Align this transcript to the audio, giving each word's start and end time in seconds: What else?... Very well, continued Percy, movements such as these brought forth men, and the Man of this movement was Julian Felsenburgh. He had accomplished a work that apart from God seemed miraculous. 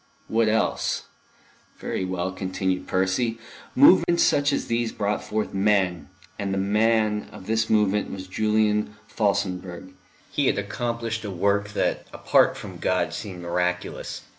What 0.27 0.47
else?... 0.49 1.03
Very 1.77 2.05
well, 2.05 2.31
continued 2.31 2.87
Percy, 2.87 3.37
movements 3.75 4.23
such 4.23 4.51
as 4.51 4.65
these 4.65 4.91
brought 4.91 5.23
forth 5.23 5.53
men, 5.53 6.09
and 6.39 6.51
the 6.51 6.57
Man 6.57 7.29
of 7.31 7.45
this 7.45 7.69
movement 7.69 8.09
was 8.09 8.25
Julian 8.25 8.95
Felsenburgh. 9.07 9.93
He 10.31 10.47
had 10.47 10.57
accomplished 10.57 11.23
a 11.23 11.29
work 11.29 11.73
that 11.73 12.07
apart 12.11 12.57
from 12.57 12.79
God 12.79 13.13
seemed 13.13 13.43
miraculous. 13.43 14.23